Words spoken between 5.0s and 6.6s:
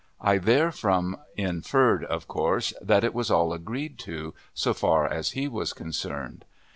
as he was concerned.